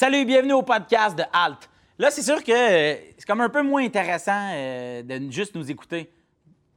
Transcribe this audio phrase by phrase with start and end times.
[0.00, 1.68] Salut, bienvenue au podcast de Halt.
[1.98, 5.70] Là, c'est sûr que euh, c'est comme un peu moins intéressant euh, de juste nous
[5.70, 6.10] écouter.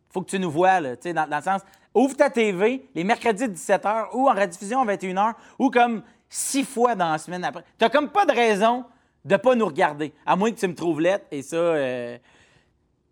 [0.10, 1.62] Faut que tu nous vois, là, tu sais, dans, le sens,
[1.94, 6.96] ouvre ta TV les mercredis 17h ou en rediffusion à 21h ou comme six fois
[6.96, 7.64] dans la semaine après.
[7.78, 8.84] T'as comme pas de raison
[9.24, 12.18] de pas nous regarder, à moins que tu me trouves lettre et ça, euh,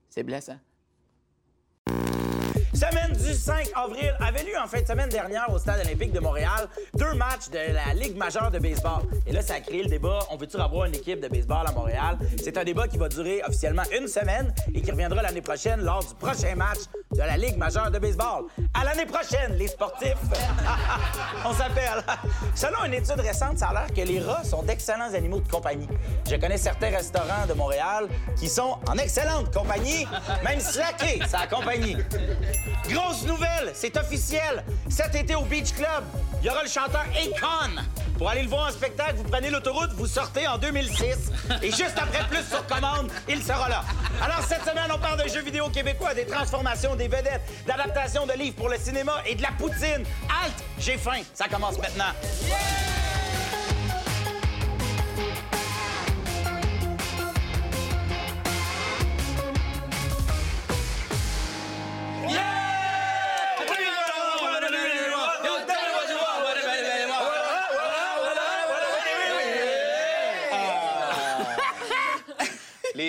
[0.09, 0.57] c'est blessant.
[2.73, 6.19] Semaine du 5 avril avait lieu en fin de semaine dernière au Stade olympique de
[6.21, 9.01] Montréal deux matchs de la Ligue majeure de baseball.
[9.27, 11.71] Et là, ça a créé le débat on veut-tu avoir une équipe de baseball à
[11.73, 12.17] Montréal?
[12.41, 15.99] C'est un débat qui va durer officiellement une semaine et qui reviendra l'année prochaine lors
[15.99, 16.79] du prochain match
[17.11, 18.45] de la Ligue majeure de baseball.
[18.73, 20.15] À l'année prochaine, les sportifs
[21.45, 22.03] On s'appelle.
[22.55, 25.89] Selon une étude récente, ça a l'air que les rats sont d'excellents animaux de compagnie.
[26.29, 28.07] Je connais certains restaurants de Montréal
[28.37, 30.07] qui sont en excellente compagnie,
[30.43, 31.97] même slackés, sa compagnie.
[32.87, 34.63] Grosse nouvelle, c'est officiel.
[34.89, 36.03] Cet été au Beach Club,
[36.41, 37.81] il y aura le chanteur Akon.
[38.17, 41.31] Pour aller le voir en spectacle, vous prenez l'autoroute, vous sortez en 2006.
[41.61, 43.83] Et juste après plus sur commande, il sera là.
[44.21, 48.33] Alors cette semaine, on parle de jeux vidéo québécois, des transformations, des vedettes, d'adaptation de
[48.33, 50.05] livres pour le cinéma et de la poutine.
[50.29, 51.21] Halt, j'ai faim.
[51.33, 52.13] Ça commence maintenant.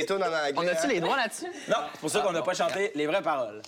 [0.02, 0.52] Les tunes en anglais.
[0.56, 0.88] On a-tu hein?
[0.88, 1.46] les droits là-dessus?
[1.68, 3.62] Non, c'est pour ça qu'on n'a pas chanté les vraies paroles.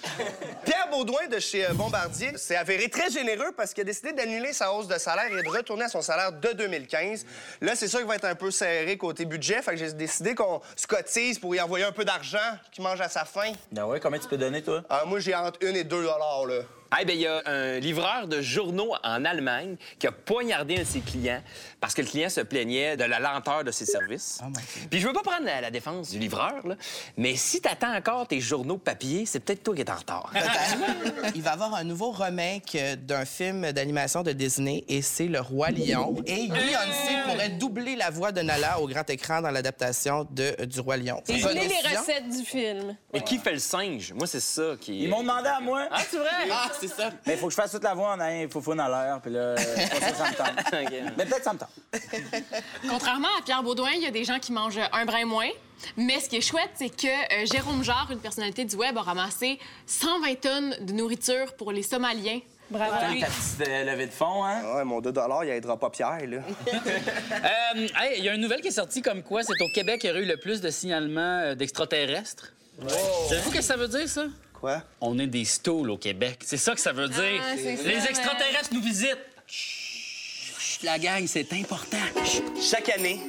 [0.64, 4.52] Pierre Baudouin de chez euh, Bombardier s'est avéré très généreux parce qu'il a décidé d'annuler
[4.52, 7.24] sa hausse de salaire et de retourner à son salaire de 2015.
[7.60, 10.34] Là, c'est sûr qu'il va être un peu serré côté budget, fait que j'ai décidé
[10.34, 12.38] qu'on se cotise pour y envoyer un peu d'argent
[12.72, 13.52] qu'il mange à sa faim.
[13.72, 14.82] Ben ouais, combien tu peux donner, toi?
[14.88, 16.62] Ah, moi, j'ai entre 1 et 2 dollars, là.
[17.00, 20.80] Eh bien, il y a un livreur de journaux en Allemagne qui a poignardé un
[20.80, 21.42] de ses clients
[21.80, 24.40] parce que le client se plaignait de la lenteur de ses services.
[24.90, 26.76] Puis je veux pas prendre la, la défense du livreur, là,
[27.16, 30.32] mais si t'attends encore tes journaux papier, c'est peut-être toi qui es en retard.
[31.34, 35.26] Il va y avoir un nouveau remake euh, d'un film d'animation de Disney et c'est
[35.26, 36.16] Le Roi Lion.
[36.26, 40.66] Et Beyoncé pourrait doubler la voix de Nala au grand écran dans l'adaptation de euh,
[40.66, 41.22] du Roi Lion.
[41.28, 42.96] Et les recettes du film.
[43.12, 44.12] Mais qui fait le singe?
[44.12, 45.02] Moi, c'est ça qui...
[45.04, 45.86] Ils m'ont demandé à moi.
[45.90, 46.28] Ah, c'est vrai?
[46.50, 47.10] Ah, c'est ça.
[47.26, 49.32] Mais il faut que je fasse toute la voix en ayant foufoune à l'air, puis
[49.32, 50.72] là, euh, ça, ça me tente.
[51.16, 51.70] Mais peut-être ça me tente.
[52.88, 55.48] Contrairement à Pierre Baudouin, il y a des gens qui mangent un brin moins.
[55.96, 59.02] Mais ce qui est chouette, c'est que euh, Jérôme Jarre, une personnalité du web, a
[59.02, 62.40] ramassé 120 tonnes de nourriture pour les Somaliens.
[62.70, 63.12] Bravo.
[63.12, 63.20] lui.
[63.20, 64.62] Ta petite euh, levée de fond, hein?
[64.74, 66.38] Ouais, mon 2 dollars, il aidera pas Pierre, là.
[67.76, 70.00] Euh, hey, il y a une nouvelle qui est sortie comme quoi c'est au Québec
[70.00, 72.52] qu'il y aurait eu le plus de signalements d'extraterrestres.
[73.28, 74.24] Savez-vous ce que ça veut dire, ça?
[74.64, 74.80] Quoi?
[75.02, 76.38] On est des stools au Québec.
[76.42, 77.38] C'est ça que ça veut dire.
[77.38, 79.18] Ah, ça, Les mais- extraterrestres nous visitent.
[79.46, 81.98] Chut, chut, la gang, c'est important.
[82.24, 82.42] Chut.
[82.62, 83.20] Chaque année,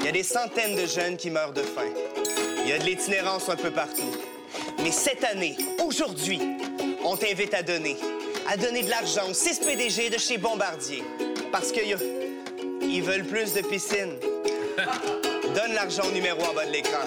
[0.00, 1.86] il y a des centaines de jeunes qui meurent de faim.
[2.64, 4.10] Il y a de l'itinérance un peu partout.
[4.82, 6.40] Mais cette année, aujourd'hui,
[7.04, 7.96] on t'invite à donner.
[8.48, 11.04] À donner de l'argent aux 6 PDG de chez Bombardier.
[11.52, 11.96] Parce qu'ils
[12.82, 14.18] ils veulent plus de piscines.
[15.54, 16.98] Donne l'argent au numéro en bas de l'écran.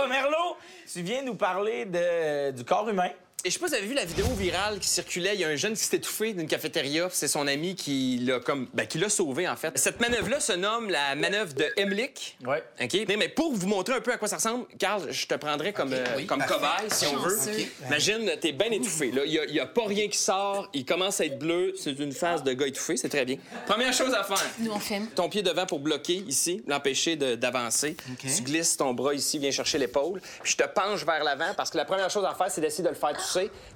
[0.00, 0.56] Oh, Merlot,
[0.92, 3.10] tu viens nous parler de, du corps humain.
[3.44, 5.34] Et je sais pas si vous avez vu la vidéo virale qui circulait.
[5.34, 7.08] Il y a un jeune qui s'est étouffé d'une cafétéria.
[7.12, 9.78] C'est son ami qui l'a comme ben, qui l'a sauvé en fait.
[9.78, 12.36] Cette manœuvre-là se nomme la manœuvre de Emlich.
[12.44, 12.64] Ouais.
[12.82, 12.96] OK?
[13.16, 15.92] Mais pour vous montrer un peu à quoi ça ressemble, Carl, je te prendrais comme,
[15.92, 17.38] euh, comme cobaye si on veut.
[17.86, 19.12] Imagine, t'es bien étouffé.
[19.12, 20.68] Là, il y a- il y a, pas rien qui sort.
[20.74, 21.74] Il commence à être bleu.
[21.78, 22.96] C'est une phase de gars étouffé.
[22.96, 23.36] C'est très bien.
[23.68, 24.44] Première chose à faire.
[24.58, 25.06] Nous, on filme.
[25.14, 27.96] Ton pied devant pour bloquer ici, l'empêcher d'avancer.
[28.18, 30.20] Tu glisses ton bras ici, viens chercher l'épaule.
[30.42, 32.82] Puis je te penche vers l'avant parce que la première chose à faire, c'est d'essayer
[32.82, 33.16] de le faire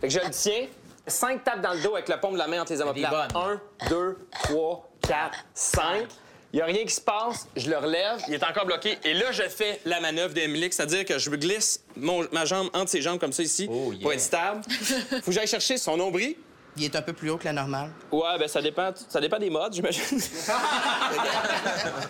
[0.00, 0.67] Fait que je le tiens.
[1.06, 3.12] Cinq tapes dans le dos avec le paume de la main entre les omoplates.
[3.34, 6.06] Un, deux, trois, quatre, cinq.
[6.53, 8.99] Il n'y a rien qui se passe, je le relève, il est encore bloqué.
[9.05, 12.91] Et là, je fais la manœuvre d'Emilic, c'est-à-dire que je glisse mon- ma jambe entre
[12.91, 13.67] ses jambes comme ça ici
[14.03, 14.61] pour être stable.
[14.69, 16.37] Faut que j'aille chercher son nombril.
[16.76, 17.91] Il est un peu plus haut que la normale.
[18.12, 20.03] Ouais, ben ça dépend, ça dépend des modes, j'imagine.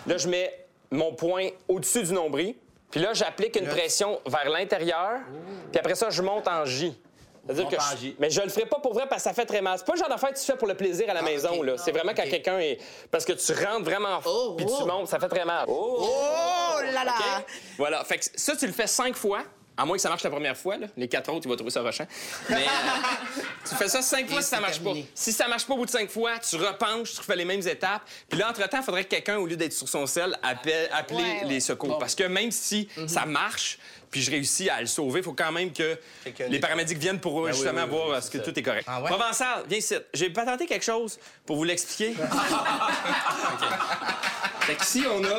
[0.07, 2.55] là, je mets mon poing au-dessus du nombril.
[2.91, 5.19] Puis là, j'applique une pression vers l'intérieur.
[5.71, 6.93] Puis après ça, je monte en J.
[7.45, 8.13] C'est-à-dire que je-.
[8.19, 9.77] Mais je le ferai pas pour vrai parce que ça fait très mal.
[9.77, 11.77] C'est pas le genre d'affaire que tu fais pour le plaisir à la maison, là.
[11.77, 12.79] C'est vraiment quand quelqu'un est...
[13.11, 14.85] Parce que tu rentres vraiment Oh, puis tu oh.
[14.85, 15.65] montes, ça fait très mal.
[15.67, 16.07] Oh!
[16.07, 17.43] Oh là là!
[17.77, 18.03] Voilà.
[18.05, 19.43] Fait que ça, tu le fais cinq fois.
[19.75, 20.87] À moins que ça marche la première fois, là.
[20.95, 22.05] les quatre autres, tu vas trouver ça rochant.
[22.49, 24.91] Mais euh, tu fais ça cinq fois si ça marche pas.
[25.15, 27.67] Si ça marche pas au bout de cinq fois, tu repenches, tu refais les mêmes
[27.67, 28.03] étapes.
[28.29, 31.17] Puis là, entre-temps, il faudrait que quelqu'un, au lieu d'être sur son sel, appelle, appeler
[31.23, 31.47] Ouais, ouais.
[31.47, 31.97] les secours.
[31.97, 33.79] Parce que même si ça marche,
[34.11, 35.97] puis je réussis à le sauver, il faut quand même que
[36.47, 38.85] les paramédics viennent pour justement voir ce que tout est correct.
[38.87, 39.09] Ah ouais?
[39.09, 39.95] Provençal, viens ici.
[40.13, 41.17] J'ai patenté quelque chose
[41.47, 42.13] pour vous l'expliquer.
[42.21, 43.67] OK.
[44.65, 45.37] Fait qu'ici, on a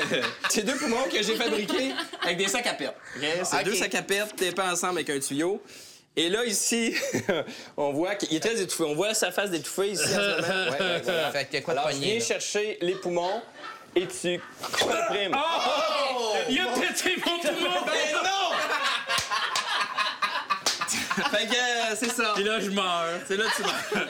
[0.50, 1.92] ces deux poumons que j'ai fabriqués
[2.22, 2.94] avec des sacs à perte.
[3.16, 3.22] OK?
[3.44, 5.62] C'est deux sacs à perte tapés ensemble avec un tuyau.
[6.18, 6.94] Et là, ici,
[7.76, 8.84] on voit qu'il est très étouffé.
[8.84, 10.70] On voit sa face d'étouffé ici en ce moment.
[10.70, 11.30] Ouais, ouais, voilà.
[11.30, 12.24] Fait que quoi de Alors, je pogné, viens là?
[12.24, 13.42] chercher les poumons
[13.94, 14.40] et tu
[14.78, 15.36] comprimes.
[16.48, 17.86] Il a pété mon poumon!
[17.86, 18.30] Ben non!
[21.22, 22.32] Fait que euh, c'est ça.
[22.34, 23.04] Puis là, je meurs.
[23.26, 24.06] C'est là que tu meurs.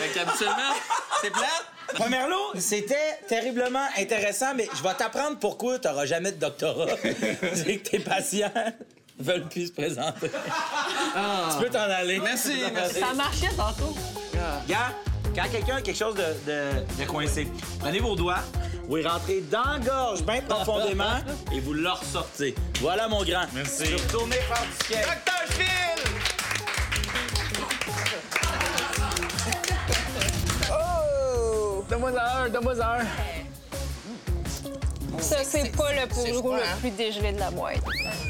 [0.00, 0.74] fait qu'habituellement,
[1.20, 1.66] c'est plate.
[1.96, 6.86] Pomerlo, c'était terriblement intéressant, mais je vais t'apprendre pourquoi tu n'auras jamais de doctorat.
[7.54, 8.50] C'est que tes patients
[9.18, 10.28] veulent plus se présenter.
[10.30, 12.18] Tu peux t'en aller.
[12.20, 12.98] Merci, merci.
[13.00, 13.94] Ça marchait tantôt.
[14.66, 14.92] Gars,
[15.36, 17.46] quand quelqu'un a quelque chose de, de- de coincé,
[17.78, 18.42] prenez vos doigts,
[18.88, 21.18] vous y rentrez dans la gorge bien profondément
[21.52, 22.54] et vous le ressortez.
[22.80, 23.44] Voilà, mon grand.
[23.52, 23.84] Merci.
[23.86, 25.06] Je retournez faire du skate.
[25.06, 25.93] Docteur Phil!
[31.88, 33.04] Donne-moi un, donne-moi un.
[35.20, 36.76] Ça, c'est pas le froid, le hein?
[36.80, 37.82] plus dégelé de la boîte.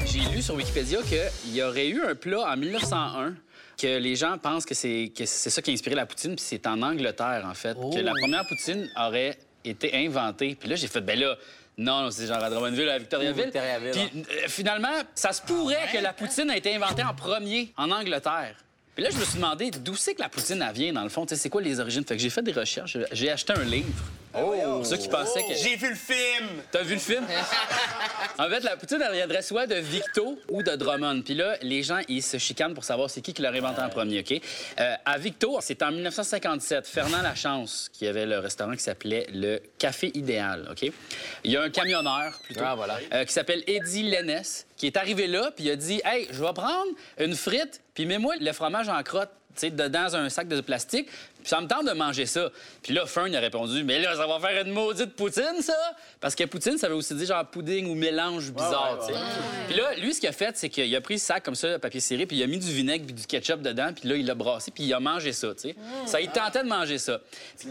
[0.05, 3.35] J'ai lu sur Wikipédia qu'il y aurait eu un plat en 1901
[3.77, 6.45] que les gens pensent que c'est que c'est ça qui a inspiré la poutine, puis
[6.45, 10.55] c'est en Angleterre, en fait, que la première poutine aurait été inventée.
[10.55, 11.35] Puis là, j'ai fait, ben là,
[11.77, 13.43] non, non, c'est genre à Drummondville, à Victoriaville.
[13.45, 17.73] Victoriaville, Puis euh, finalement, ça se pourrait que la poutine a été inventée en premier
[17.77, 18.55] en Angleterre.
[18.95, 21.09] Puis là, je me suis demandé d'où c'est que la poutine, elle vient, dans le
[21.09, 21.25] fond.
[21.25, 22.05] Tu sais, c'est quoi les origines?
[22.05, 22.97] Fait que j'ai fait des recherches.
[23.11, 23.89] J'ai acheté un livre.
[24.35, 25.55] Pour ceux qui pensaient que...
[25.55, 26.49] J'ai vu le film!
[26.71, 27.25] T'as vu le film?
[28.37, 31.21] en fait, la poutine, elle viendrait soit de Victo ou de Drummond.
[31.21, 33.89] Puis là, les gens, ils se chicanent pour savoir c'est qui qui l'a inventé en
[33.89, 34.41] premier, OK?
[34.79, 39.61] Euh, à Victo, c'est en 1957, Fernand Lachance, qui avait le restaurant qui s'appelait le
[39.77, 40.91] Café Idéal, OK?
[41.43, 42.61] Il y a un camionneur, plutôt,
[43.13, 44.43] euh, qui s'appelle Eddie Lennes,
[44.75, 48.05] qui est arrivé là, puis il a dit «Hey, je vais prendre une frite, puis
[48.05, 49.31] mets-moi le fromage en crotte
[49.71, 52.49] dans un sac de plastique, puis ça me tente de manger ça.
[52.81, 55.75] Puis là, Fern, a répondu, mais là, ça va faire une maudite poutine, ça!
[56.19, 59.19] Parce que poutine, ça veut aussi dire genre pudding ou mélange bizarre, tu sais.
[59.67, 61.77] Puis là, lui, ce qu'il a fait, c'est qu'il a pris le sac comme ça,
[61.77, 64.25] papier serré, puis il a mis du vinaigre puis du ketchup dedans, puis là, il
[64.25, 65.75] l'a brassé, puis il a mangé ça, tu sais.
[66.05, 67.21] Ça, il tentait de manger ça.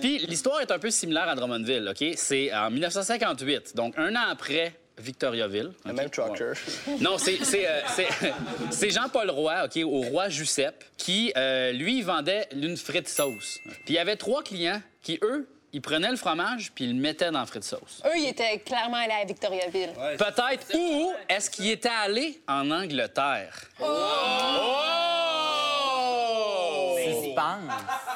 [0.00, 2.14] Puis l'histoire est un peu similaire à Drummondville, OK?
[2.16, 5.72] C'est en 1958, donc un an après Victoriaville.
[5.84, 6.52] Le même trucker.
[7.00, 7.80] Non, c'est- c'est euh,
[8.70, 13.58] c'est- Jean-Paul Roy, OK, au roi Giuseppe, qui, euh, lui, vendait une frite sauce.
[13.64, 17.00] Puis il y avait trois clients qui, eux, ils prenaient le fromage puis ils le
[17.00, 18.00] mettaient dans la frite sauce.
[18.06, 19.90] Eux, ils étaient clairement allés à Victoriaville.
[20.16, 20.72] Peut-être.
[20.74, 23.60] Ou est-ce qu'il était allé en Angleterre?
[23.80, 25.23] Oh!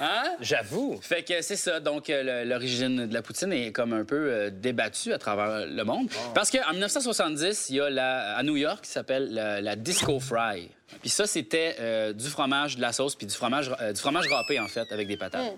[0.00, 0.34] Hein?
[0.40, 0.98] J'avoue.
[1.02, 1.80] Fait que c'est ça.
[1.80, 5.84] Donc, euh, l'origine de la poutine est comme un peu euh, débattue à travers le
[5.84, 6.08] monde.
[6.34, 10.18] Parce qu'en 1970, il y a la, à New York qui s'appelle la, la Disco
[10.20, 10.70] Fry.
[11.02, 14.26] Puis ça, c'était euh, du fromage, de la sauce, puis du fromage, euh, du fromage
[14.28, 15.52] râpé, en fait, avec des patates.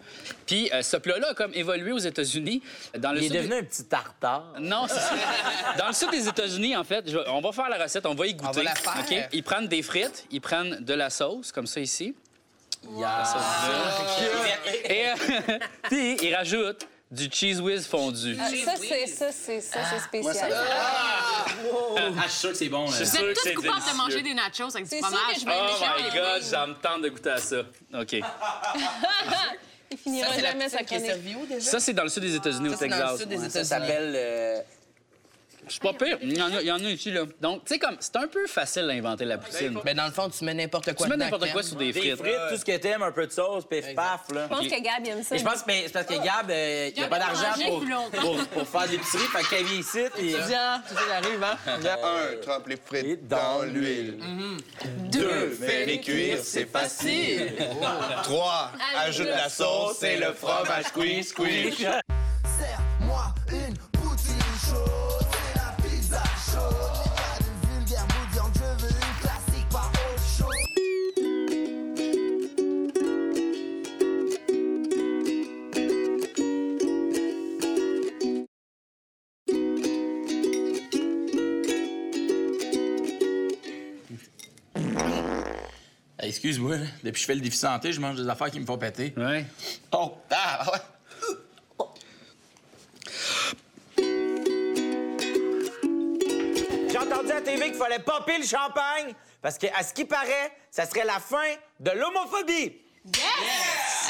[0.44, 2.60] Puis euh, ce plat-là a comme évolué aux États-Unis.
[2.98, 4.54] Dans le Il est des- devenu un petit tartare.
[4.60, 5.14] non, c'est ça.
[5.78, 8.26] Dans le sud des États-Unis, en fait, je- on va faire la recette, on va
[8.26, 8.56] y goûter.
[8.58, 8.96] va la faire.
[9.08, 9.28] OK?
[9.32, 12.14] Ils prennent des frites, ils prennent de la sauce, comme ça ici.
[14.84, 15.14] Et euh,
[15.84, 18.36] puis ils rajoutent du cheese whiz fondu.
[18.40, 20.52] Ah, ça, c'est ça, c'est ça, c'est spécial.
[20.52, 21.44] Ah,
[22.24, 22.84] je suis sûr que c'est bon.
[22.84, 22.90] là.
[22.98, 25.20] Vous sûr êtes que c'est tous coupables de manger des nachos avec du fromage.
[25.44, 25.49] Oh
[25.99, 27.62] my God, ça me tente de goûter à ça.
[27.94, 28.12] OK.
[29.92, 31.10] Il finira la jamais sa chronique.
[31.60, 33.18] Ça, c'est dans le sud des États-Unis, au Ça, c'est dans le Texas.
[33.20, 33.66] sud des Ça États-Unis.
[33.68, 34.64] s'appelle.
[35.62, 36.19] Euh, C'est pas pire.
[36.23, 37.23] Il y, en a, il y en a ici, là.
[37.40, 39.79] Donc, tu sais, comme, c'est un peu facile d'inventer la poutine.
[39.85, 41.62] Mais dans le fond, tu mets n'importe quoi Tu mets dedans, n'importe quoi crème.
[41.64, 42.17] sur des Des frites.
[42.17, 44.45] frites, tout ce que t'aimes, un peu de sauce, pif paf, là.
[44.50, 45.35] Je pense que Gab aime ça.
[45.35, 47.85] Et je pense que c'est parce que Gab, euh, il n'y a pas d'argent pour,
[48.21, 49.25] pour, pour faire de l'épicerie.
[49.25, 51.57] Fait qu'elle vient ici, puis viens, tu sais, j'arrive, hein?
[51.67, 54.19] Un, trempe les frites dans dans l'huile.
[55.11, 57.55] Deux, fais les cuire, c'est facile.
[58.23, 61.87] Trois, ajoute la sauce et le fromage squeeze, squeeze.
[86.42, 88.78] Excuse-moi, depuis que je fais le défi santé, je mange des affaires qui me font
[88.78, 89.12] péter.
[89.14, 89.44] Ouais.
[89.92, 90.16] Oh!
[90.30, 90.78] Ah, ouais!
[96.90, 100.87] J'ai entendu à TV qu'il fallait popper le champagne parce qu'à ce qui paraît, ça
[100.87, 101.44] serait la fin
[101.78, 102.73] de l'homophobie.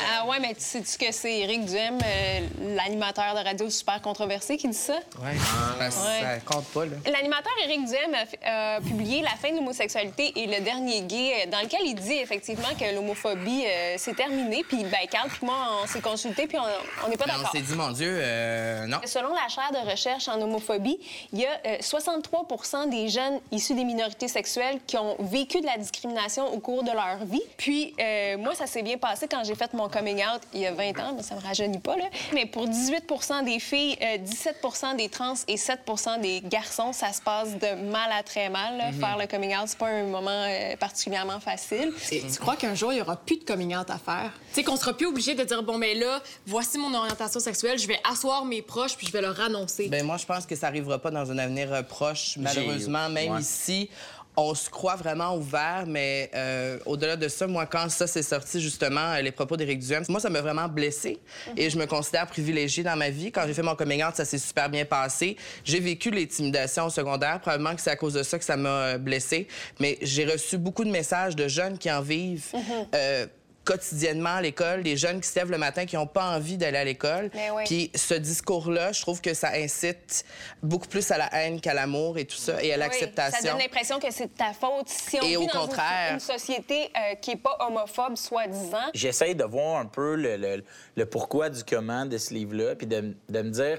[0.09, 2.41] Ah ouais, mais tu sais-tu que c'est Éric Duhem, euh,
[2.77, 4.95] l'animateur de radio super controversé, qui dit ça?
[5.23, 5.37] Ouais,
[5.79, 6.43] ça, ça Ouais.
[6.45, 6.97] compte pas, là.
[7.11, 8.15] L'animateur Éric Duhem
[8.45, 12.15] a, publié La fin de l'homosexualité et le dernier gay, euh, dans lequel il dit
[12.15, 14.65] effectivement que l'homophobie, euh, c'est terminé.
[14.67, 17.51] Puis, ben, Carl puis moi, on s'est consultés, puis on- on n'est pas Ben, d'accord.
[17.53, 18.99] on s'est dit, mon Dieu, euh, non.
[19.05, 20.99] Selon la chaire de recherche en homophobie,
[21.33, 22.47] il y a euh, 63
[22.87, 26.91] des jeunes issus des minorités sexuelles qui ont vécu de la discrimination au cours de
[26.93, 27.43] leur vie.
[27.57, 30.67] Puis, euh, moi, ça s'est bien passé quand j'ai fait mon coming out il y
[30.67, 32.05] a 20 ans, mais ça me rajeunit pas, là.
[32.33, 33.05] Mais pour 18
[33.45, 34.57] des filles, euh, 17
[34.97, 35.81] des trans et 7
[36.21, 38.77] des garçons, ça se passe de mal à très mal.
[38.77, 38.93] là.
[38.93, 41.93] Faire le coming out, c'est pas un moment euh, particulièrement facile.
[42.11, 44.33] Et tu crois qu'un jour, il n'y aura plus de coming out à faire?
[44.49, 47.79] Tu sais, qu'on sera plus obligé de dire, bon, mais là, voici mon orientation sexuelle,
[47.79, 49.89] je vais asseoir mes proches puis je vais leur annoncer.
[49.89, 53.09] Ben moi, je pense que ça arrivera pas dans un avenir euh, proche, malheureusement.
[53.09, 53.41] Même ouais.
[53.41, 53.91] ici,
[54.37, 58.61] on se croit vraiment ouvert, mais euh, au-delà de ça, moi, quand ça s'est sorti,
[58.61, 61.19] justement, euh, les propos d'Éric Duhem, moi, ça m'a vraiment blessée.
[61.57, 63.33] Et je me considère privilégiée dans ma vie.
[63.33, 65.37] Quand j'ai fait mon coming out, ça s'est super bien passé.
[65.65, 67.41] J'ai vécu l'intimidation au secondaire.
[67.41, 69.47] Probablement que c'est à cause de ça que ça m'a euh, blessée.
[69.79, 72.47] Mais j'ai reçu beaucoup de messages de jeunes qui en vivent.
[72.95, 73.27] euh,
[73.65, 76.79] quotidiennement à l'école, des jeunes qui se lèvent le matin qui n'ont pas envie d'aller
[76.79, 77.31] à l'école.
[77.55, 77.63] Oui.
[77.67, 80.25] Puis ce discours-là, je trouve que ça incite
[80.63, 83.41] beaucoup plus à la haine qu'à l'amour et tout ça, et à Oui, l'acceptation.
[83.43, 84.89] ça donne l'impression que c'est de ta faute.
[84.89, 85.69] Si on Et vit au dans
[86.13, 90.65] une, société euh, qui n'est pas homophobe, soi-disant, J'essaye de voir un peu le, le-
[90.97, 93.79] le pourquoi du comment de ce livre-là, puis de, de me dire,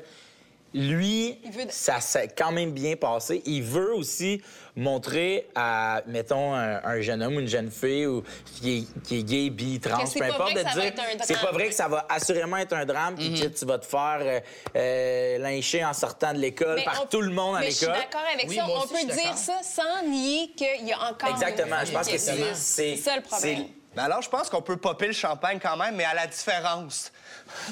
[0.73, 3.41] lui, veut- ça s'est quand même bien passé.
[3.45, 4.41] Il veut aussi
[4.77, 8.23] montrer à, mettons, un, un jeune homme ou une jeune fille ou,
[8.61, 11.73] qui, est, qui est gay, bi, trans, peu importe, de dire, c'est pas vrai que
[11.75, 14.39] ça va assurément être un drame, puis que tu vas te faire euh,
[14.77, 17.85] euh, lyncher en sortant de l'école par on- tout le monde à mais je suis
[17.85, 18.01] l'école.
[18.01, 18.65] d'accord avec Oui, ça.
[18.65, 22.07] moi On peut dire ça sans nier qu'il y a encore Exactement, une je pense
[22.07, 23.65] que c'est ça le problème.
[23.95, 27.11] Ben alors, je pense qu'on peut popper le champagne quand même, mais à la différence.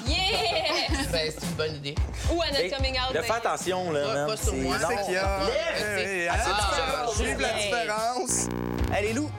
[0.06, 0.16] Yeah!
[1.10, 1.94] Ben, c'est une bonne idée.
[2.30, 3.14] Ou à notre Hey, coming out.
[3.16, 4.04] de faire attention, là.
[4.14, 4.76] Pas- pas sur moi.
[4.78, 5.40] C'est qu'il y a.
[6.30, 7.24] Ah, la
[7.62, 8.48] différence.
[9.00, 9.30] Les loups,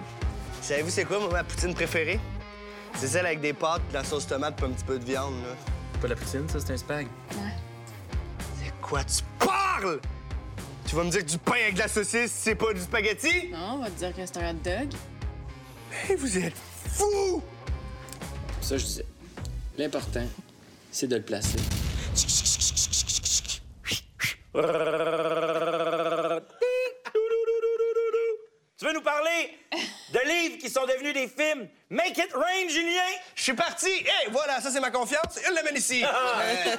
[0.62, 2.20] savez-vous c'est quoi, moi, ma poutine préférée?
[2.98, 5.36] C'est celle avec des pâtes, de la sauce tomate puis un petit peu de viande,
[5.44, 5.54] là.
[6.02, 7.08] Pas la poutine, ça, c'est un spag.
[8.60, 10.00] C'est quoi tu parles?
[10.88, 13.50] Tu vas me dire que du pain avec de la saucisse, c'est pas du spaghetti?
[13.52, 14.90] Non, on va te dire que c'est un hot dog.
[16.10, 16.56] Hey, vous êtes
[16.94, 17.42] fous!
[18.62, 19.06] Ça, je disais.
[19.78, 20.28] L'important,
[20.92, 21.58] c'est de le placer.
[28.78, 29.58] Tu veux nous parler
[30.14, 31.70] de livres qui sont devenus des films?
[31.90, 33.02] Make it rain, Julien!
[33.42, 33.88] Je suis parti!
[33.90, 35.40] Hey, voilà, ça c'est ma confiance.
[35.44, 36.04] Elle l'amène ici.
[36.06, 36.76] Euh,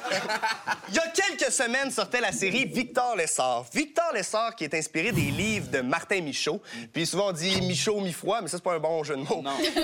[0.90, 3.64] Il y a quelques semaines sortait la série Victor Lessard.
[3.74, 6.62] Victor Lessard qui est inspiré des livres de Martin Michaud.
[6.92, 9.42] Puis souvent on dit Michaud mi-froid, mais ça c'est pas un bon jeu de mots.
[9.44, 9.80] Euh,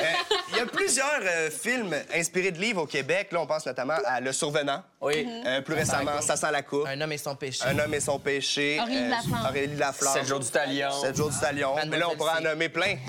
[0.53, 3.33] Il y a plusieurs euh, films inspirés de livres au Québec.
[3.33, 4.85] Là, on pense notamment à Le Survenant.
[5.01, 5.27] Oui.
[5.47, 6.87] Euh, plus récemment, Ça sent la coupe.
[6.87, 7.65] Un homme et son péché.
[7.67, 8.79] Un homme et son péché.
[8.81, 9.47] Aurélie Laflamme.
[9.49, 10.15] Aurélie Laflamme.
[10.15, 10.93] Sept jours du talion.
[10.93, 11.75] Sept jours du talion.
[11.89, 12.95] Mais là, on pourra en nommer plein.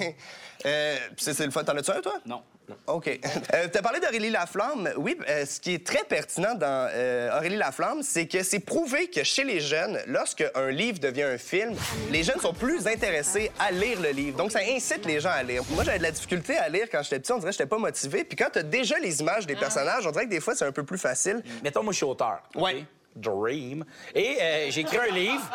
[0.66, 1.64] Euh, c'est c'est le fun.
[1.64, 2.16] T'en as-tu un, toi?
[2.26, 2.44] Non.
[2.88, 3.20] OK.
[3.54, 4.90] Euh, tu as parlé d'Aurélie Laflamme.
[4.98, 9.08] Oui, euh, ce qui est très pertinent dans euh, Aurélie Laflamme, c'est que c'est prouvé
[9.10, 11.76] que chez les jeunes, lorsque un livre devient un film,
[12.12, 14.38] les jeunes sont plus intéressés à lire le livre.
[14.38, 15.64] Donc, ça incite les gens à lire.
[15.72, 17.32] Moi, j'avais de la difficulté à lire quand j'étais petit.
[17.32, 18.24] On dirait que j'étais pas motivé.
[18.24, 20.66] Puis quand tu as déjà les images des personnages, on dirait que des fois, c'est
[20.66, 21.42] un peu plus facile.
[21.64, 22.42] Mettons, moi, je suis auteur.
[22.56, 22.86] Ouais.
[23.16, 23.84] Dream.
[24.16, 25.50] Et euh, j'ai écrit un livre.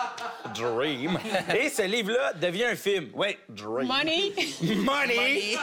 [0.54, 1.18] Dream.
[1.58, 3.10] Et ce livre-là devient un film.
[3.14, 3.36] Oui.
[3.48, 3.86] Dream.
[3.88, 4.32] Money.
[4.60, 5.56] Money,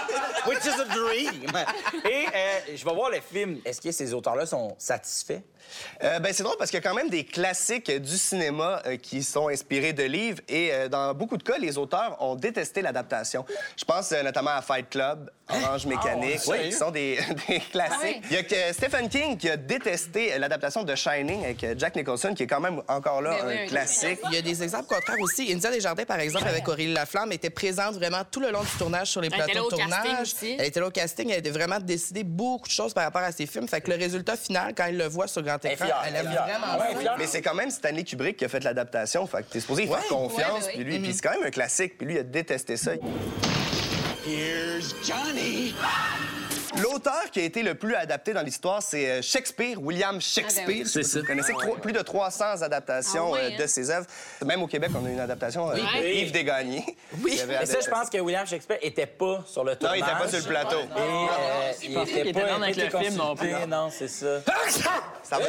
[0.48, 1.44] which is a dream.
[2.06, 3.60] Et euh, je vais voir le film.
[3.66, 5.42] Est-ce que ces auteurs-là sont satisfaits?
[6.04, 8.98] Euh, ben, c'est drôle parce qu'il y a quand même des classiques du cinéma euh,
[8.98, 12.82] qui sont inspirés de livres et euh, dans beaucoup de cas, les auteurs ont détesté
[12.82, 13.46] l'adaptation.
[13.78, 18.22] Je pense euh, notamment à Fight Club, Orange Mécanique, ouais, qui sont des, des classiques.
[18.24, 21.96] Ah Il y a que Stephen King qui a détesté l'adaptation de Shining avec Jack
[21.96, 24.20] Nicholson, qui est quand même encore là oui, un classique.
[24.30, 25.52] Il y a des exemples contraires aussi.
[25.52, 29.08] India Desjardins, par exemple, avec Aurélie Laflamme, était présente vraiment tout le long du tournage
[29.08, 30.36] sur les Elle plateaux de tournage.
[30.44, 31.32] Elle était là au casting.
[31.32, 33.68] Elle était vraiment décidé beaucoup de choses par rapport à ses films.
[33.68, 36.26] Fait que le résultat final, quand il le voit sur grand Elle écran, elle elle
[36.28, 37.18] aime est vraiment.
[37.18, 39.26] Mais c'est quand même Stanley Kubrick qui a fait l'adaptation.
[39.26, 40.68] Fait que t'es supposé y faire confiance.
[40.68, 41.98] Puis lui, puis c'est quand même un classique.
[41.98, 42.92] Puis lui, il a détesté ça.
[44.24, 45.74] Here's Johnny.
[46.78, 50.64] L'auteur qui a été le plus adapté dans l'histoire, c'est euh, Shakespeare, William Shakespeare.
[50.66, 50.84] Ah ben oui.
[50.84, 53.68] Pas si Vous connaissez trois- plus de 300 adaptations Ah euh, de hein?
[53.68, 54.06] ses œuvres.
[54.46, 56.22] Même au Québec, on a une adaptation euh, Oui.
[56.22, 56.86] Yves Desgagnés.
[57.22, 57.38] Oui.
[57.42, 59.98] Il Mais ça, je pense que William Shakespeare était pas sur le Non, tournage.
[60.00, 60.80] il était pas sur le plateau.
[60.80, 63.52] Et euh, il pense pas était pas dans avec le film non plus.
[63.68, 64.40] Non, c'est ça.
[65.24, 65.46] Ça va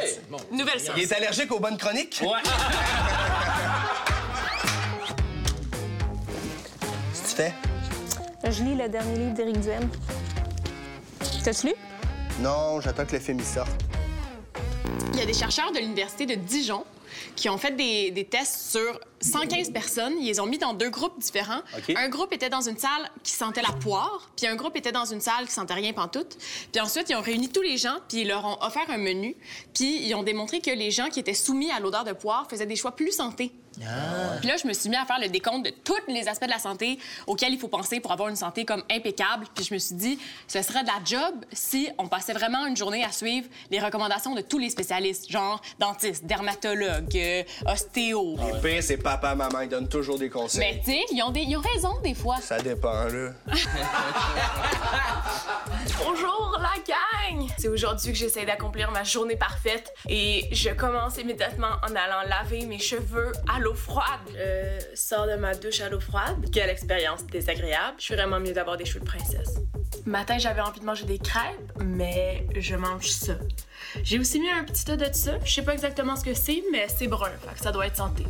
[0.50, 0.96] Nouvelle science.
[0.96, 2.20] Il est allergique aux bonnes chroniques?
[2.22, 2.42] Ouais.
[7.14, 7.52] tu fais?
[8.44, 9.88] Je lis le dernier livre d'Éric Duhem.
[11.44, 11.74] T'as-tu lu?
[12.40, 13.70] Non, j'attends que le film y sorte.
[15.12, 16.84] Il y a des chercheurs de l'Université de Dijon
[17.34, 20.12] qui ont fait des, des tests sur 115 personnes.
[20.20, 21.62] Ils les ont mis dans deux groupes différents.
[21.96, 25.04] Un groupe était dans une salle qui sentait la poire, puis un groupe était dans
[25.04, 26.38] une salle qui sentait rien pantoute.
[26.70, 29.36] Puis ensuite, ils ont réuni tous les gens, puis ils leur ont offert un menu.
[29.74, 32.66] Puis ils ont démontré que les gens qui étaient soumis à l'odeur de poire faisaient
[32.66, 33.52] des choix plus santé.
[34.40, 36.50] Puis là, je me suis mis à faire le décompte de tous les aspects de
[36.50, 39.46] la santé auxquels il faut penser pour avoir une santé comme impeccable.
[39.54, 42.76] Puis je me suis dit, ce serait de la job si on passait vraiment une
[42.76, 48.36] journée à suivre les recommandations de tous les spécialistes, genre dentiste, dermatologue, euh, ostéo.
[48.36, 50.60] Le pire, c'est papa, maman, ils donnent toujours des conseils.
[50.60, 52.36] Mais tu sais, ils ont, des- ils ont raison des fois.
[52.40, 53.30] Ça dépend, là.
[56.04, 57.48] Bonjour la gang!
[57.58, 62.66] C'est aujourd'hui que j'essaie d'accomplir ma journée parfaite et je commence immédiatement en allant laver
[62.66, 64.20] mes cheveux à l'eau froide.
[64.34, 66.36] Je sors de ma douche à l'eau froide.
[66.52, 67.94] Quelle expérience désagréable.
[67.98, 69.58] Je suis vraiment mieux d'avoir des cheveux de princesse.
[70.04, 73.34] Matin, j'avais envie de manger des crêpes, mais je mange ça.
[74.02, 75.38] J'ai aussi mis un petit tas de ça.
[75.44, 77.96] Je sais pas exactement ce que c'est, mais c'est brun, fait que ça doit être
[77.96, 78.24] santé.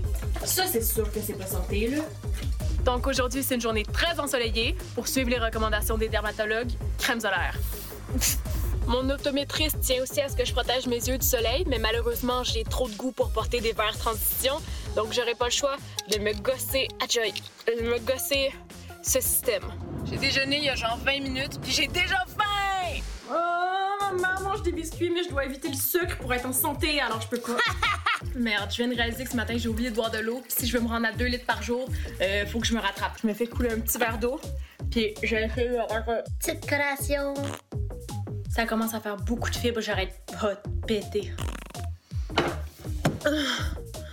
[0.45, 2.03] Ça, c'est sûr que c'est pas santé, là.
[2.85, 4.77] Donc aujourd'hui, c'est une journée très ensoleillée.
[4.95, 7.57] Pour suivre les recommandations des dermatologues, crème solaire.
[8.87, 12.43] Mon optométriste tient aussi à ce que je protège mes yeux du soleil, mais malheureusement,
[12.45, 14.55] j'ai trop de goût pour porter des verres transition,
[14.97, 15.77] donc j'aurai pas le choix
[16.11, 17.33] de me gosser, adjoy,
[17.67, 18.53] de me gosser
[19.03, 19.63] ce système.
[20.05, 23.01] J'ai déjeuné il y a genre 20 minutes, puis j'ai déjà faim!
[23.31, 27.01] Oh, maman mange des biscuits, mais je dois éviter le sucre pour être en santé,
[27.01, 27.57] alors je peux pas.
[28.35, 30.41] Merde, je viens de réaliser que ce matin, j'ai oublié de boire de l'eau.
[30.43, 31.89] Puis si je veux me rendre à 2 litres par jour,
[32.21, 33.19] euh, faut que je me rattrape.
[33.23, 34.41] Je me fais couler un petit verre d'eau,
[34.91, 37.35] puis je d'avoir un Petite collation.
[38.55, 41.33] Ça commence à faire beaucoup de fibres, j'arrête pas de péter.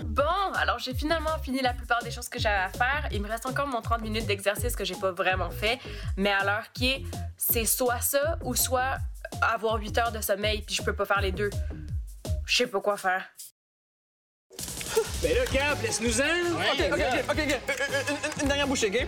[0.04, 0.24] Bon,
[0.56, 3.08] alors j'ai finalement fini la plupart des choses que j'avais à faire.
[3.12, 5.80] Il me reste encore mon 30 minutes d'exercice que j'ai pas vraiment fait.
[6.18, 7.04] Mais à l'heure qui est,
[7.38, 8.98] c'est soit ça ou soit
[9.42, 11.50] avoir 8 heures de sommeil, puis je peux pas faire les deux.
[12.46, 13.24] Je sais pas quoi faire.
[15.22, 16.24] Ben là, Cap, laisse-nous-en.
[16.24, 17.38] OK, OK, OK, OK.
[17.38, 19.08] Une, une- une dernière bouchée, OK?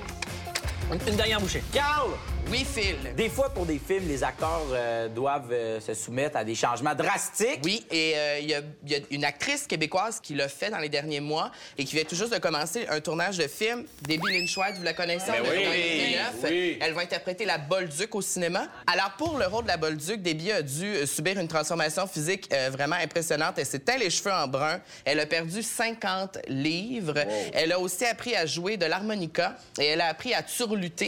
[0.91, 1.63] Une, dernière bouchée.
[1.71, 2.11] Carl!
[2.49, 2.97] Oui, Phil.
[3.15, 6.95] Des fois, pour des films, les acteurs euh, doivent euh, se soumettre à des changements
[6.95, 7.61] drastiques.
[7.63, 10.69] Oui, et euh, il y, a- il y a une actrice québécoise qui l'a fait
[10.69, 13.85] dans les derniers mois et qui vient tout juste de commencer un tournage de film.
[14.01, 15.29] Debbie Lynch White, vous la connaissez?
[15.29, 16.51] en Ben oui, 99.
[16.51, 16.77] oui.
[16.81, 18.67] Elle va interpréter la Bolduc au cinéma.
[18.91, 22.69] Alors, pour le rôle de la Bolduc, Debbie a dû subir une transformation physique euh,
[22.69, 23.53] vraiment impressionnante.
[23.59, 24.81] Elle s'est teint les cheveux en brun.
[25.05, 27.19] Elle a perdu 50 livres.
[27.53, 30.41] Elle a aussi appris à jouer de l'harmonica et elle a appris à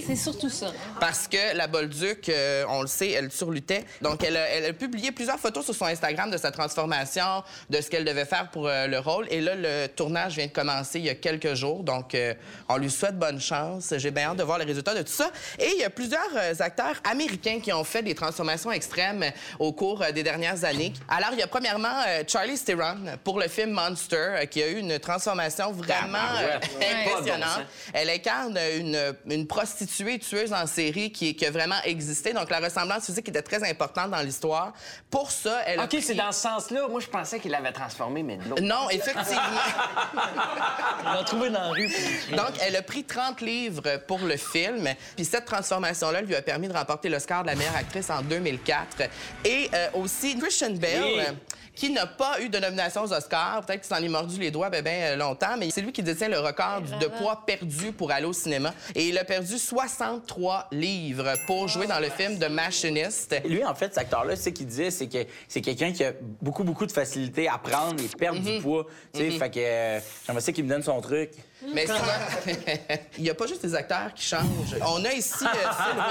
[0.08, 0.72] C'est surtout ça.
[1.00, 3.86] Parce que la Bolduc, euh, on le sait, elle surlutait.
[4.02, 7.82] Donc, elle a, elle a publié plusieurs photos sur son Instagram de sa transformation, de
[7.82, 9.28] ce qu'elle devait faire pour euh, le rôle.
[9.30, 11.84] Et là, le tournage vient de commencer il y a quelques jours.
[11.84, 12.34] Donc, euh,
[12.70, 13.94] on lui souhaite bonne chance.
[13.98, 15.32] J'ai bien hâte de voir les résultats de tout ça.
[15.60, 19.26] Et il y a plusieurs euh, acteurs américains qui ont fait des transformations extrêmes
[19.60, 20.94] au cours euh, des dernières années.
[21.08, 24.68] Alors, il y a premièrement euh, Charlie Theron pour le film Monster, euh, qui a
[24.68, 27.66] eu une transformation vraiment euh, impressionnante.
[27.94, 32.34] Elle incarne une, une prostituée tueuse en série qui, qui a vraiment existé.
[32.34, 34.74] Donc, la ressemblance physique était très importante dans l'histoire.
[35.10, 36.88] Pour ça, elle a OK, pris- c'est dans ce sens-là.
[36.90, 38.62] Moi, je pensais qu'il l'avait transformé, mais l'autre.
[38.62, 39.32] Non, effectivement.
[41.06, 41.88] On l'a trouvé dans la rue.
[42.32, 44.90] Donc, elle a pris 30 livres pour le film.
[45.16, 49.04] Puis cette transformation-là lui a permis de remporter l'Oscar de la meilleure actrice en 2004.
[49.46, 51.24] Et euh, aussi Christian Bale, Oui.
[51.76, 53.64] Qui n'a pas eu de nomination aux Oscars.
[53.66, 56.04] Peut-être qu'il s'en est mordu les doigts ben, ben, euh, longtemps, mais c'est lui qui
[56.04, 58.74] détient le record du- de poids perdu pour aller au cinéma.
[58.96, 63.36] Et il a perdu 63 livres pour jouer dans le film de Machinist.
[63.46, 66.64] Lui, en fait, cet acteur-là, ce qu'il disait, c'est que c'est quelqu'un qui a beaucoup,
[66.64, 68.86] beaucoup de facilité à prendre et perdre du poids.
[69.14, 71.32] Tu sais, fait que euh, j'aimerais ça qu'il me donne son truc.
[71.74, 72.00] Mais souvent,
[73.18, 74.76] il n'y a pas juste des acteurs qui changent.
[74.86, 76.04] On a ici euh, Phil.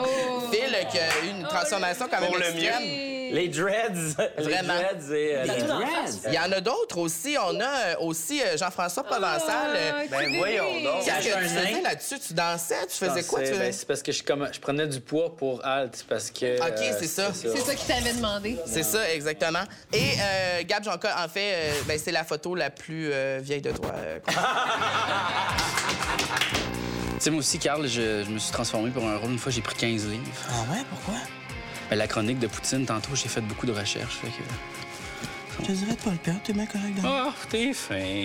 [0.52, 2.82] Phil qui a eu une transformation quand même Pour le extrême.
[3.32, 4.16] Les dreads.
[4.38, 4.74] Vraiment.
[4.74, 6.20] Les dreads et euh, les dreads.
[6.26, 7.36] Il y en a d'autres aussi.
[7.40, 9.70] On a euh, aussi euh, Jean-François Provençal.
[9.76, 11.04] euh, Ben voyons donc.
[11.04, 11.80] Qu'est-ce que un tu faisais nain?
[11.82, 12.18] là-dessus?
[12.18, 12.86] Tu dansais?
[12.88, 13.40] Tu faisais quoi?
[13.42, 16.56] Tu Ben, c'est parce que je, comme, je prenais du poids pour Alt, parce que...
[16.58, 17.30] OK, euh, c'est ça.
[17.32, 18.56] C'est ça qu'il t'avait demandé.
[18.66, 19.62] C'est ça, exactement.
[19.92, 23.62] Et euh, Gab Jonca, en fait, euh, ben, c'est la photo la plus euh, vieille
[23.62, 23.89] de toi.
[23.96, 24.18] Euh,
[27.14, 29.30] Tu sais, moi aussi, Carl, je, je me suis transformé pour un rôle.
[29.32, 30.22] Une fois, j'ai pris 15 livres.
[30.48, 30.82] Ah ouais?
[30.88, 31.14] Pourquoi?
[31.90, 34.16] Ben, la chronique de Poutine, tantôt, j'ai fait beaucoup de recherches.
[34.16, 35.66] Fait que...
[35.66, 36.40] Je dirais de pas le perdre.
[36.42, 38.24] T'es bien correct dans Oh, t'es fin.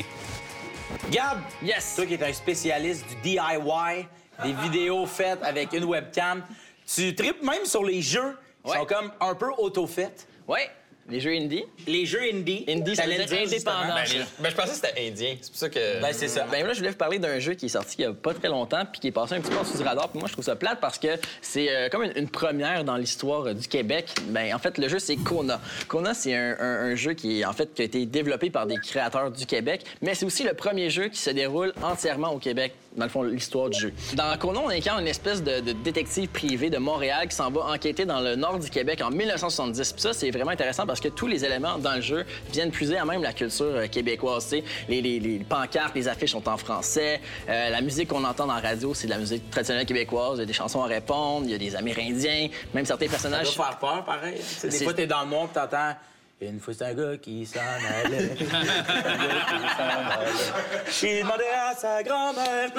[1.11, 1.95] Gab, yes.
[1.95, 4.07] toi qui es un spécialiste du DIY,
[4.43, 6.43] des vidéos faites avec une webcam,
[6.87, 8.77] tu tripes même sur les jeux qui Ouais.
[8.77, 10.27] sont comme un peu auto-faits.
[10.47, 10.59] Oui.
[11.07, 11.63] Les jeux indie?
[11.85, 12.65] Les jeux indie.
[12.67, 13.93] Indie, ça veut dire indépendant.
[13.93, 15.35] Ben, les- ben, je pensais que c'était indien.
[15.39, 16.01] C'est pour ça que.
[16.01, 16.47] Ben, c'est ça.
[16.51, 18.33] Ben là, je voulais vous parler d'un jeu qui est sorti il y a pas
[18.33, 20.09] très longtemps puis qui est passé un petit peu en dessous du radar.
[20.09, 21.09] Puis moi, je trouve ça plate parce que
[21.43, 24.07] c'est euh, comme une, une première dans l'histoire euh, du Québec.
[24.29, 25.61] Ben en fait, le jeu c'est Kona.
[25.87, 28.65] Kona, c'est un, un- un jeu qui est en fait qui a été développé par
[28.65, 32.39] des créateurs du Québec, mais c'est aussi le premier jeu qui se déroule entièrement au
[32.39, 32.73] Québec.
[32.95, 33.93] Dans le fond, l'histoire du jeu.
[34.13, 37.65] Dans Kona, on incarne une espèce de, de détective privé de Montréal qui s'en va
[37.65, 39.91] enquêter dans le nord du Québec en 1970.
[39.91, 42.97] Puis ça, c'est vraiment intéressant parce que tous les éléments dans le jeu viennent puiser
[42.97, 44.43] à même la culture euh, québécoise.
[44.49, 44.63] tu sais.
[44.89, 47.21] Les, les- les pancartes, les affiches sont en français.
[47.49, 50.37] Euh, la musique qu'on entend dans la radio, c'est de la musique traditionnelle québécoise.
[50.37, 53.11] Il y a des chansons à répondre, il y a des Amérindiens, même certains Ça
[53.11, 53.55] personnages.
[53.55, 54.39] doit faire peur, pareil.
[54.63, 55.93] Des fois, t'es dans le puis t'entends...
[56.41, 58.35] Une fois, c'est un gars qui s'en allait.
[58.37, 61.15] C'est un gars qui s'en allait.
[61.17, 62.71] Il demandait à sa grand-mère.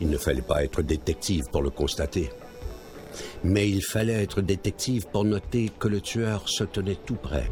[0.00, 2.30] Il ne fallait pas être détective pour le constater.
[3.42, 7.50] Mais il fallait être détective pour noter que le tueur se tenait tout près.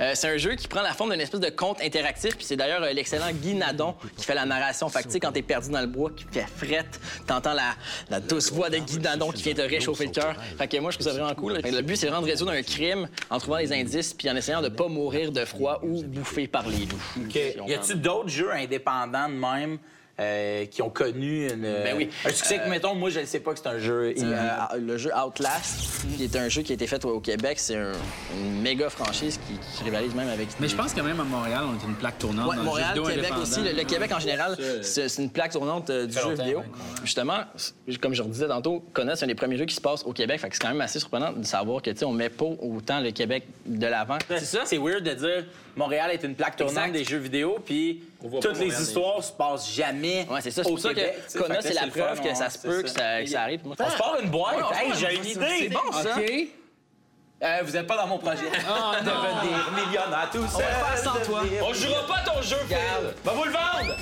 [0.00, 2.56] Euh, c'est un jeu qui prend la forme d'une espèce de conte interactif, puis c'est
[2.56, 4.88] d'ailleurs euh, l'excellent Guy Nadon qui fait la narration.
[4.88, 7.74] Fait que, tu sais, quand t'es perdu dans le bois, qui fait frette, t'entends la,
[8.08, 10.36] la douce voix de Guy Nadon qui vient te réchauffer le cœur.
[10.56, 11.60] Fait que moi, je trouve ça vraiment cool.
[11.64, 14.62] Le but, c'est vraiment de résoudre un crime en trouvant des indices, puis en essayant
[14.62, 17.28] de pas mourir de froid ou bouffer par les loups.
[17.66, 19.78] Y a-tu d'autres jeux indépendants de même
[20.20, 22.10] euh, qui ont connu une, Ben oui.
[22.24, 24.14] un succès que, mettons, moi, je ne sais pas que c'est un jeu.
[24.18, 27.76] Euh, le jeu Outlast, qui est un jeu qui a été fait au Québec, c'est
[27.76, 27.92] un-
[28.36, 30.48] une méga franchise qui, qui rivalise même avec.
[30.60, 32.94] Mais je pense que même à Montréal, on est une plaque tournante Ouais, dans Montréal,
[32.96, 33.60] le jeu Québec aussi.
[33.62, 36.62] Le, le Québec en général, c'est une plaque tournante euh, du jeu vidéo.
[37.04, 37.38] Justement,
[38.00, 40.12] comme je le disais tantôt, connaître c'est un des premiers jeux qui se passe au
[40.12, 40.40] Québec.
[40.40, 42.44] Fait que c'est quand même assez surprenant de savoir que tu sais, on met pas
[42.60, 44.18] autant le Québec de l'avant.
[44.28, 44.60] C'est ça?
[44.64, 45.44] C'est weird de dire
[45.76, 46.92] Montréal est une plaque tournante Exact.
[46.92, 48.02] des jeux vidéo, puis
[48.40, 50.07] toutes les histoires se passent jamais.
[50.30, 50.62] Ouais, c'est ça.
[50.62, 51.38] C'est au pour ça que.
[51.38, 53.60] Kona, c'est la preuve que ça se peut que ça, arrive.
[53.66, 54.56] On se part une boîte.
[54.58, 55.46] On hey, j'ai une- idée.
[55.60, 56.16] c'est bon, ça.
[56.16, 56.48] OK.
[57.40, 58.46] Euh, vous êtes pas dans mon projet.
[58.50, 60.64] Devenir millionnaire tout seul.
[60.64, 61.42] va faire sans toi.
[61.62, 63.14] On jouera pas ton jeu, Phil!
[63.24, 63.96] Va vous le vendre!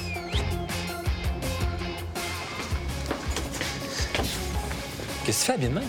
[5.25, 5.83] Qu'est-ce que tu fais, bien?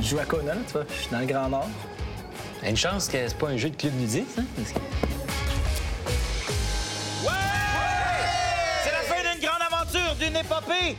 [0.00, 0.84] Je joue à Kona, tu vois.
[0.88, 1.68] Je suis dans le Grand Nord.
[2.66, 4.44] Une chance que c'est pas un jeu de club nudiste, hein?
[10.18, 10.96] D'une épopée.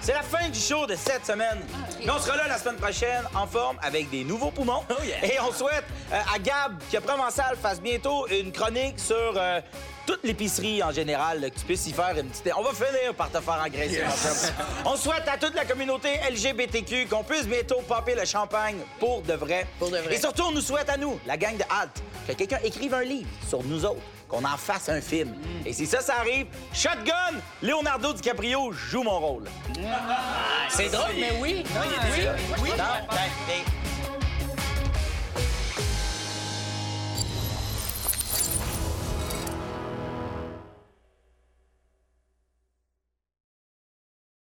[0.00, 1.58] C'est la fin du show de cette semaine.
[2.04, 4.84] Mais on sera là la semaine prochaine en forme avec des nouveaux poumons.
[5.22, 9.60] Et on souhaite euh, à Gab, qui a Provençal, fasse bientôt une chronique sur euh,
[10.06, 12.52] toute l'épicerie en général, là, que tu puisses y faire une petite...
[12.56, 13.96] On va finir par te faire engraisser.
[13.96, 14.52] chum.
[14.84, 19.32] On souhaite à toute la communauté LGBTQ qu'on puisse bientôt popper le champagne pour de
[19.32, 19.66] vrai.
[19.80, 20.14] Pour de vrai.
[20.14, 21.90] Et surtout, on nous souhaite à nous, la gang de Halt,
[22.28, 25.34] que quelqu'un écrive un livre sur nous autres, qu'on en fasse un film.
[25.64, 29.44] Et si ça, ça arrive, Shotgun, Leonardo DiCaprio joue mon rôle.
[30.68, 31.64] C'est drôle, mais oui.
[31.64, 32.26] Oui,
[32.62, 32.70] oui.
[32.70, 33.85] Non, ben, ben,